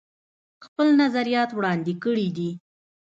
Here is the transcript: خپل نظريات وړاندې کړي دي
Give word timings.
خپل 0.65 0.87
نظريات 1.01 1.49
وړاندې 1.53 1.93
کړي 2.03 2.27
دي 2.37 2.51